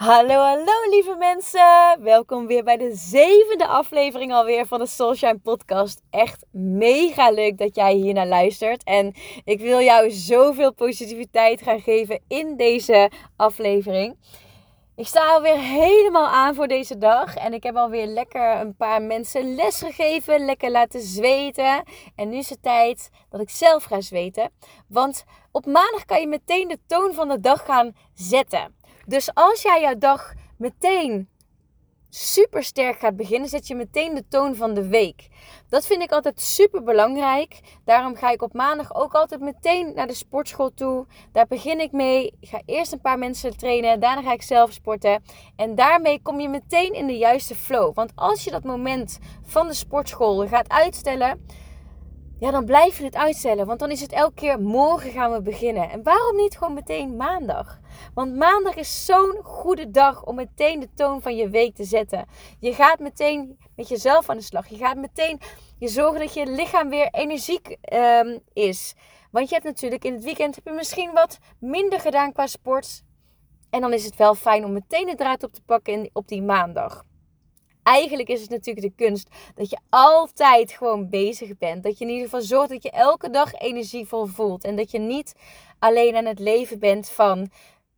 Hallo, 0.00 0.34
hallo 0.34 0.72
lieve 0.90 1.16
mensen. 1.18 2.02
Welkom 2.02 2.46
weer 2.46 2.64
bij 2.64 2.76
de 2.76 2.94
zevende 2.94 3.66
aflevering 3.66 4.32
alweer 4.32 4.66
van 4.66 4.78
de 4.78 4.86
Soulshine 4.86 5.38
podcast. 5.38 6.02
Echt 6.10 6.46
mega 6.52 7.30
leuk 7.30 7.58
dat 7.58 7.74
jij 7.74 7.94
hier 7.94 8.14
naar 8.14 8.26
luistert. 8.26 8.84
En 8.84 9.14
ik 9.44 9.60
wil 9.60 9.80
jou 9.80 10.10
zoveel 10.10 10.72
positiviteit 10.72 11.62
gaan 11.62 11.80
geven 11.80 12.22
in 12.28 12.56
deze 12.56 13.10
aflevering. 13.36 14.16
Ik 14.96 15.06
sta 15.06 15.26
alweer 15.26 15.58
helemaal 15.58 16.28
aan 16.28 16.54
voor 16.54 16.68
deze 16.68 16.98
dag. 16.98 17.36
En 17.36 17.52
ik 17.52 17.62
heb 17.62 17.76
alweer 17.76 18.06
lekker 18.06 18.60
een 18.60 18.76
paar 18.76 19.02
mensen 19.02 19.54
les 19.54 19.78
gegeven. 19.78 20.44
Lekker 20.44 20.70
laten 20.70 21.00
zweten. 21.00 21.82
En 22.16 22.28
nu 22.28 22.36
is 22.36 22.50
het 22.50 22.62
tijd 22.62 23.10
dat 23.30 23.40
ik 23.40 23.50
zelf 23.50 23.84
ga 23.84 24.00
zweten. 24.00 24.50
Want 24.88 25.24
op 25.52 25.66
maandag 25.66 26.04
kan 26.04 26.20
je 26.20 26.26
meteen 26.26 26.68
de 26.68 26.78
toon 26.86 27.14
van 27.14 27.28
de 27.28 27.40
dag 27.40 27.64
gaan 27.64 27.92
zetten. 28.14 28.78
Dus 29.10 29.34
als 29.34 29.62
jij 29.62 29.80
jouw 29.80 29.98
dag 29.98 30.32
meteen 30.58 31.28
super 32.08 32.62
sterk 32.64 32.98
gaat 32.98 33.16
beginnen, 33.16 33.48
zet 33.48 33.66
je 33.66 33.74
meteen 33.74 34.14
de 34.14 34.24
toon 34.28 34.54
van 34.54 34.74
de 34.74 34.88
week. 34.88 35.28
Dat 35.68 35.86
vind 35.86 36.02
ik 36.02 36.10
altijd 36.10 36.40
super 36.40 36.82
belangrijk. 36.82 37.60
Daarom 37.84 38.16
ga 38.16 38.30
ik 38.30 38.42
op 38.42 38.52
maandag 38.52 38.94
ook 38.94 39.12
altijd 39.12 39.40
meteen 39.40 39.92
naar 39.94 40.06
de 40.06 40.14
sportschool 40.14 40.74
toe. 40.74 41.06
Daar 41.32 41.46
begin 41.46 41.80
ik 41.80 41.92
mee. 41.92 42.32
Ik 42.40 42.48
ga 42.48 42.62
eerst 42.66 42.92
een 42.92 43.00
paar 43.00 43.18
mensen 43.18 43.56
trainen, 43.56 44.00
daarna 44.00 44.22
ga 44.22 44.32
ik 44.32 44.42
zelf 44.42 44.72
sporten. 44.72 45.22
En 45.56 45.74
daarmee 45.74 46.22
kom 46.22 46.40
je 46.40 46.48
meteen 46.48 46.92
in 46.92 47.06
de 47.06 47.18
juiste 47.18 47.54
flow. 47.54 47.94
Want 47.94 48.12
als 48.14 48.44
je 48.44 48.50
dat 48.50 48.64
moment 48.64 49.18
van 49.42 49.66
de 49.66 49.74
sportschool 49.74 50.48
gaat 50.48 50.68
uitstellen, 50.68 51.46
ja, 52.40 52.50
dan 52.50 52.64
blijf 52.64 52.98
je 52.98 53.04
het 53.04 53.16
uitstellen. 53.16 53.66
Want 53.66 53.78
dan 53.78 53.90
is 53.90 54.00
het 54.00 54.12
elke 54.12 54.34
keer 54.34 54.60
morgen 54.60 55.10
gaan 55.10 55.32
we 55.32 55.42
beginnen. 55.42 55.90
En 55.90 56.02
waarom 56.02 56.36
niet 56.36 56.58
gewoon 56.58 56.74
meteen 56.74 57.16
maandag? 57.16 57.80
Want 58.14 58.34
maandag 58.36 58.74
is 58.74 59.04
zo'n 59.04 59.40
goede 59.42 59.90
dag 59.90 60.24
om 60.24 60.34
meteen 60.34 60.80
de 60.80 60.88
toon 60.94 61.22
van 61.22 61.36
je 61.36 61.48
week 61.48 61.74
te 61.74 61.84
zetten. 61.84 62.26
Je 62.58 62.74
gaat 62.74 62.98
meteen 62.98 63.58
met 63.76 63.88
jezelf 63.88 64.30
aan 64.30 64.36
de 64.36 64.42
slag. 64.42 64.68
Je 64.68 64.76
gaat 64.76 64.96
meteen 64.96 65.40
je 65.78 65.88
zorgen 65.88 66.20
dat 66.20 66.34
je 66.34 66.46
lichaam 66.46 66.88
weer 66.88 67.08
energiek 67.10 67.76
um, 67.92 68.40
is. 68.52 68.94
Want 69.30 69.48
je 69.48 69.54
hebt 69.54 69.66
natuurlijk 69.66 70.04
in 70.04 70.12
het 70.12 70.24
weekend 70.24 70.54
heb 70.54 70.64
je 70.64 70.72
misschien 70.72 71.12
wat 71.12 71.38
minder 71.58 72.00
gedaan 72.00 72.32
qua 72.32 72.46
sport. 72.46 73.02
En 73.70 73.80
dan 73.80 73.92
is 73.92 74.04
het 74.04 74.16
wel 74.16 74.34
fijn 74.34 74.64
om 74.64 74.72
meteen 74.72 75.06
de 75.06 75.14
draad 75.14 75.42
op 75.42 75.52
te 75.52 75.62
pakken 75.62 76.10
op 76.12 76.28
die 76.28 76.42
maandag 76.42 77.04
eigenlijk 77.82 78.28
is 78.28 78.40
het 78.40 78.50
natuurlijk 78.50 78.86
de 78.86 79.04
kunst 79.04 79.28
dat 79.54 79.70
je 79.70 79.78
altijd 79.88 80.72
gewoon 80.72 81.08
bezig 81.08 81.58
bent. 81.58 81.82
Dat 81.82 81.98
je 81.98 82.04
in 82.04 82.10
ieder 82.10 82.24
geval 82.24 82.42
zorgt 82.42 82.68
dat 82.68 82.82
je 82.82 82.90
elke 82.90 83.30
dag 83.30 83.54
energievol 83.54 84.26
voelt. 84.26 84.64
En 84.64 84.76
dat 84.76 84.90
je 84.90 84.98
niet 84.98 85.34
alleen 85.78 86.16
aan 86.16 86.24
het 86.24 86.38
leven 86.38 86.78
bent 86.78 87.10
van 87.10 87.50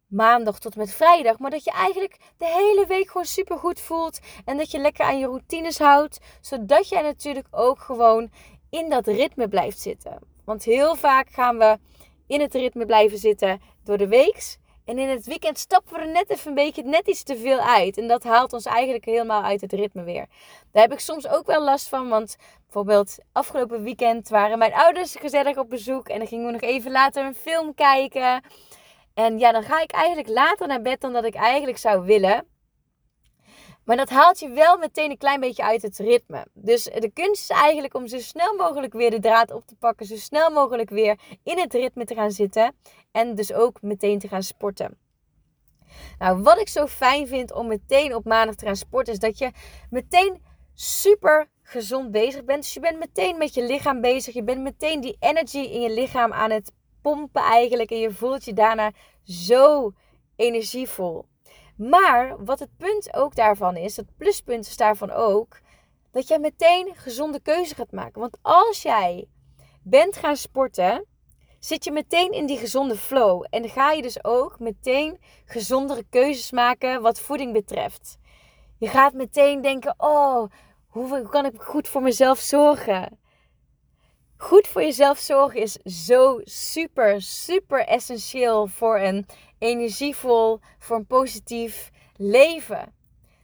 maandag 0.06 0.58
tot 0.58 0.76
met 0.76 0.92
vrijdag. 0.94 1.38
Maar 1.38 1.50
dat 1.50 1.64
je 1.64 1.70
eigenlijk 1.70 2.16
de 2.38 2.46
hele 2.46 2.84
week 2.88 3.06
gewoon 3.06 3.26
super 3.26 3.58
goed 3.58 3.80
voelt. 3.80 4.18
En 4.44 4.56
dat 4.56 4.70
je 4.70 4.78
lekker 4.78 5.04
aan 5.04 5.18
je 5.18 5.26
routines 5.26 5.78
houdt. 5.78 6.18
Zodat 6.40 6.88
jij 6.88 7.02
natuurlijk 7.02 7.46
ook 7.50 7.78
gewoon 7.78 8.30
in 8.70 8.88
dat 8.88 9.06
ritme 9.06 9.48
blijft 9.48 9.80
zitten. 9.80 10.18
Want 10.44 10.64
heel 10.64 10.94
vaak 10.94 11.28
gaan 11.30 11.58
we 11.58 11.78
in 12.26 12.40
het 12.40 12.54
ritme 12.54 12.86
blijven 12.86 13.18
zitten 13.18 13.60
door 13.84 13.98
de 13.98 14.08
week. 14.08 14.60
En 14.84 14.98
in 14.98 15.08
het 15.08 15.26
weekend 15.26 15.58
stappen 15.58 15.92
we 15.92 16.00
er 16.00 16.10
net 16.10 16.30
even 16.30 16.48
een 16.48 16.54
beetje 16.54 16.82
net 16.82 17.08
iets 17.08 17.22
te 17.22 17.36
veel 17.36 17.58
uit. 17.58 17.98
En 17.98 18.08
dat 18.08 18.22
haalt 18.22 18.52
ons 18.52 18.64
eigenlijk 18.64 19.04
helemaal 19.04 19.42
uit 19.42 19.60
het 19.60 19.72
ritme 19.72 20.02
weer. 20.02 20.26
Daar 20.72 20.82
heb 20.82 20.92
ik 20.92 21.00
soms 21.00 21.28
ook 21.28 21.46
wel 21.46 21.62
last 21.64 21.88
van. 21.88 22.08
Want 22.08 22.36
bijvoorbeeld 22.64 23.18
afgelopen 23.32 23.82
weekend 23.82 24.28
waren 24.28 24.58
mijn 24.58 24.74
ouders 24.74 25.16
gezellig 25.16 25.56
op 25.56 25.70
bezoek. 25.70 26.08
En 26.08 26.18
dan 26.18 26.26
gingen 26.26 26.46
we 26.46 26.52
nog 26.52 26.60
even 26.60 26.90
later 26.90 27.24
een 27.24 27.34
film 27.34 27.74
kijken. 27.74 28.42
En 29.14 29.38
ja, 29.38 29.52
dan 29.52 29.62
ga 29.62 29.82
ik 29.82 29.90
eigenlijk 29.90 30.28
later 30.28 30.66
naar 30.66 30.82
bed 30.82 31.00
dan 31.00 31.12
dat 31.12 31.24
ik 31.24 31.34
eigenlijk 31.34 31.78
zou 31.78 32.04
willen. 32.04 32.51
Maar 33.84 33.96
dat 33.96 34.08
haalt 34.10 34.38
je 34.38 34.48
wel 34.48 34.78
meteen 34.78 35.10
een 35.10 35.18
klein 35.18 35.40
beetje 35.40 35.62
uit 35.62 35.82
het 35.82 35.98
ritme. 35.98 36.46
Dus 36.52 36.84
de 36.84 37.10
kunst 37.14 37.42
is 37.42 37.48
eigenlijk 37.48 37.94
om 37.94 38.06
zo 38.06 38.18
snel 38.18 38.54
mogelijk 38.54 38.92
weer 38.92 39.10
de 39.10 39.20
draad 39.20 39.52
op 39.52 39.66
te 39.66 39.76
pakken. 39.76 40.06
Zo 40.06 40.16
snel 40.16 40.50
mogelijk 40.50 40.90
weer 40.90 41.18
in 41.42 41.58
het 41.58 41.74
ritme 41.74 42.04
te 42.04 42.14
gaan 42.14 42.30
zitten. 42.30 42.74
En 43.10 43.34
dus 43.34 43.52
ook 43.52 43.82
meteen 43.82 44.18
te 44.18 44.28
gaan 44.28 44.42
sporten. 44.42 44.98
Nou, 46.18 46.42
wat 46.42 46.60
ik 46.60 46.68
zo 46.68 46.86
fijn 46.86 47.26
vind 47.26 47.52
om 47.52 47.66
meteen 47.66 48.14
op 48.14 48.24
maandag 48.24 48.54
te 48.54 48.64
gaan 48.64 48.76
sporten, 48.76 49.12
is 49.12 49.18
dat 49.18 49.38
je 49.38 49.50
meteen 49.90 50.42
super 50.74 51.48
gezond 51.62 52.10
bezig 52.10 52.44
bent. 52.44 52.62
Dus 52.62 52.74
je 52.74 52.80
bent 52.80 52.98
meteen 52.98 53.38
met 53.38 53.54
je 53.54 53.66
lichaam 53.66 54.00
bezig. 54.00 54.34
Je 54.34 54.42
bent 54.42 54.60
meteen 54.60 55.00
die 55.00 55.16
energy 55.18 55.58
in 55.58 55.80
je 55.80 55.90
lichaam 55.90 56.32
aan 56.32 56.50
het 56.50 56.72
pompen 57.02 57.42
eigenlijk. 57.42 57.90
En 57.90 57.98
je 57.98 58.10
voelt 58.10 58.44
je 58.44 58.52
daarna 58.52 58.92
zo 59.24 59.92
energievol. 60.36 61.26
Maar 61.76 62.44
wat 62.44 62.58
het 62.58 62.76
punt 62.76 63.14
ook 63.14 63.34
daarvan 63.34 63.76
is, 63.76 63.96
het 63.96 64.16
pluspunt 64.16 64.66
is 64.66 64.76
daarvan 64.76 65.10
ook, 65.10 65.60
dat 66.10 66.28
jij 66.28 66.38
meteen 66.38 66.92
gezonde 66.94 67.40
keuze 67.40 67.74
gaat 67.74 67.92
maken. 67.92 68.20
Want 68.20 68.38
als 68.42 68.82
jij 68.82 69.28
bent 69.82 70.16
gaan 70.16 70.36
sporten, 70.36 71.06
zit 71.58 71.84
je 71.84 71.92
meteen 71.92 72.32
in 72.32 72.46
die 72.46 72.58
gezonde 72.58 72.96
flow. 72.96 73.44
En 73.50 73.68
ga 73.68 73.92
je 73.92 74.02
dus 74.02 74.24
ook 74.24 74.58
meteen 74.58 75.18
gezondere 75.44 76.04
keuzes 76.10 76.50
maken 76.50 77.02
wat 77.02 77.20
voeding 77.20 77.52
betreft. 77.52 78.18
Je 78.78 78.88
gaat 78.88 79.12
meteen 79.12 79.60
denken: 79.60 79.94
oh, 79.96 80.50
hoe 80.86 81.28
kan 81.28 81.44
ik 81.44 81.60
goed 81.60 81.88
voor 81.88 82.02
mezelf 82.02 82.38
zorgen? 82.38 83.20
Goed 84.36 84.68
voor 84.68 84.82
jezelf 84.82 85.18
zorgen 85.18 85.60
is 85.60 85.72
zo 86.06 86.40
super, 86.44 87.22
super 87.22 87.86
essentieel 87.86 88.66
voor 88.66 88.98
een 88.98 89.26
energievol, 89.62 90.60
voor 90.78 90.96
een 90.96 91.06
positief 91.06 91.90
leven. 92.16 92.94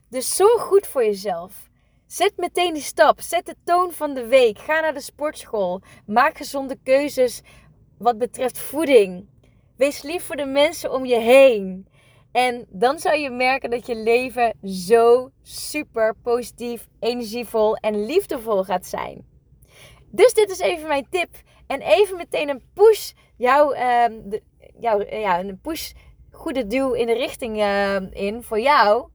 Dus 0.09 0.35
zorg 0.35 0.61
goed 0.61 0.87
voor 0.87 1.03
jezelf. 1.03 1.69
Zet 2.07 2.33
meteen 2.37 2.73
die 2.73 2.83
stap. 2.83 3.21
Zet 3.21 3.45
de 3.45 3.55
toon 3.63 3.91
van 3.91 4.13
de 4.13 4.27
week. 4.27 4.59
Ga 4.59 4.79
naar 4.79 4.93
de 4.93 5.01
sportschool. 5.01 5.81
Maak 6.05 6.37
gezonde 6.37 6.77
keuzes 6.83 7.41
wat 7.97 8.17
betreft 8.17 8.59
voeding. 8.59 9.27
Wees 9.77 10.01
lief 10.01 10.23
voor 10.23 10.35
de 10.35 10.45
mensen 10.45 10.91
om 10.91 11.05
je 11.05 11.19
heen. 11.19 11.87
En 12.31 12.65
dan 12.69 12.99
zou 12.99 13.17
je 13.17 13.29
merken 13.29 13.69
dat 13.69 13.85
je 13.85 13.95
leven 13.95 14.53
zo 14.63 15.31
super 15.41 16.15
positief, 16.23 16.87
energievol 16.99 17.75
en 17.75 18.05
liefdevol 18.05 18.63
gaat 18.63 18.85
zijn. 18.85 19.25
Dus 20.11 20.33
dit 20.33 20.49
is 20.49 20.59
even 20.59 20.87
mijn 20.87 21.07
tip. 21.09 21.29
En 21.67 21.81
even 21.81 22.17
meteen 22.17 22.49
een 22.49 22.63
push. 22.73 23.11
Jouw, 23.37 23.73
uh, 23.73 24.05
de, 24.23 24.41
jou, 24.79 25.15
ja, 25.15 25.39
een 25.39 25.59
push 25.61 25.91
goede 26.39 26.67
duw 26.67 26.93
in 26.93 27.05
de 27.05 27.13
richting 27.13 27.57
uh, 27.57 27.95
in 28.11 28.43
voor 28.43 28.59
jou. 28.59 29.09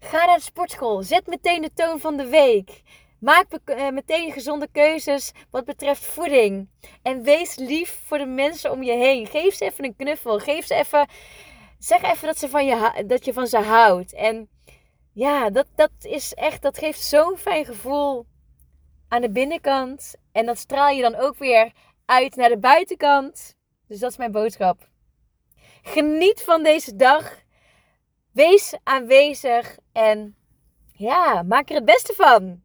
Ga 0.00 0.26
naar 0.26 0.36
de 0.36 0.42
sportschool. 0.42 1.02
Zet 1.02 1.26
meteen 1.26 1.62
de 1.62 1.72
toon 1.74 2.00
van 2.00 2.16
de 2.16 2.26
week. 2.26 2.82
Maak 3.20 3.46
uh, 3.64 3.88
meteen 3.88 4.32
gezonde 4.32 4.68
keuzes 4.72 5.32
wat 5.50 5.64
betreft 5.64 6.04
voeding. 6.04 6.68
En 7.02 7.22
wees 7.22 7.56
lief 7.56 8.00
voor 8.06 8.18
de 8.18 8.26
mensen 8.26 8.70
om 8.70 8.82
je 8.82 8.92
heen. 8.92 9.26
Geef 9.26 9.54
ze 9.54 9.64
even 9.64 9.84
een 9.84 9.96
knuffel. 9.96 10.38
Geef 10.38 10.66
ze 10.66 10.74
even. 10.74 11.08
Zeg 11.78 12.02
even 12.02 12.26
dat, 12.26 12.38
ze 12.38 12.48
van 12.48 12.66
je, 12.66 13.04
dat 13.06 13.24
je 13.24 13.32
van 13.32 13.46
ze 13.46 13.58
houdt. 13.58 14.14
En 14.14 14.48
ja, 15.12 15.50
dat, 15.50 15.66
dat 15.74 15.92
is 16.00 16.34
echt. 16.34 16.62
Dat 16.62 16.78
geeft 16.78 17.00
zo'n 17.00 17.36
fijn 17.36 17.64
gevoel 17.64 18.26
aan 19.08 19.20
de 19.20 19.30
binnenkant. 19.30 20.14
En 20.32 20.46
dat 20.46 20.58
straal 20.58 20.90
je 20.90 21.02
dan 21.02 21.14
ook 21.14 21.38
weer 21.38 21.72
uit 22.04 22.36
naar 22.36 22.48
de 22.48 22.58
buitenkant. 22.58 23.56
Dus 23.88 23.98
dat 23.98 24.10
is 24.10 24.16
mijn 24.16 24.32
boodschap. 24.32 24.92
Geniet 25.86 26.42
van 26.42 26.62
deze 26.62 26.96
dag. 26.96 27.42
Wees 28.32 28.74
aanwezig 28.82 29.76
en 29.92 30.36
ja, 30.92 31.42
maak 31.42 31.68
er 31.68 31.74
het 31.74 31.84
beste 31.84 32.14
van. 32.16 32.62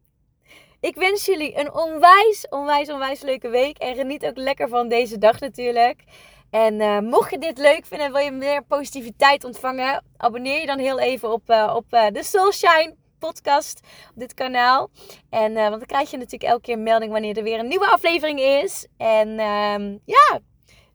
Ik 0.80 0.94
wens 0.94 1.24
jullie 1.24 1.58
een 1.58 1.74
onwijs, 1.74 2.46
onwijs, 2.48 2.90
onwijs 2.90 3.20
leuke 3.20 3.48
week. 3.48 3.78
En 3.78 3.94
geniet 3.94 4.26
ook 4.26 4.36
lekker 4.36 4.68
van 4.68 4.88
deze 4.88 5.18
dag 5.18 5.40
natuurlijk. 5.40 6.04
En 6.50 6.80
uh, 6.80 6.98
mocht 6.98 7.30
je 7.30 7.38
dit 7.38 7.58
leuk 7.58 7.86
vinden 7.86 8.06
en 8.06 8.12
wil 8.12 8.24
je 8.24 8.30
meer 8.30 8.62
positiviteit 8.64 9.44
ontvangen, 9.44 10.04
abonneer 10.16 10.60
je 10.60 10.66
dan 10.66 10.78
heel 10.78 11.00
even 11.00 11.32
op, 11.32 11.50
uh, 11.50 11.72
op 11.76 11.84
uh, 11.90 12.06
de 12.12 12.22
Soulshine 12.22 12.94
podcast 13.18 13.80
op 14.10 14.18
dit 14.18 14.34
kanaal. 14.34 14.90
En 15.30 15.54
want 15.54 15.70
dan 15.70 15.86
krijg 15.86 16.10
je 16.10 16.16
natuurlijk 16.16 16.50
elke 16.50 16.62
keer 16.62 16.74
een 16.74 16.82
melding 16.82 17.12
wanneer 17.12 17.36
er 17.36 17.42
weer 17.42 17.58
een 17.58 17.68
nieuwe 17.68 17.86
aflevering 17.86 18.40
is. 18.40 18.86
En 18.96 19.38
ehm, 19.38 19.96
ja, 20.04 20.40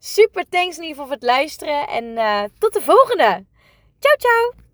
super 0.06 0.44
thanks 0.48 0.76
in 0.76 0.82
ieder 0.82 0.88
geval 0.88 1.04
voor 1.04 1.14
het 1.14 1.22
luisteren. 1.22 1.88
En 1.88 2.14
tot 2.58 2.72
de 2.72 2.80
volgende. 2.80 3.44
Ciao, 3.98 4.16
ciao. 4.18 4.65